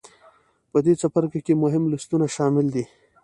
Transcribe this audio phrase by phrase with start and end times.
[0.71, 2.83] په دې څپرکې کې مهم لوستونه شامل دي.